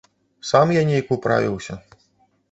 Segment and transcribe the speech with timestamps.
[0.51, 1.77] Сам я нейк управіўся.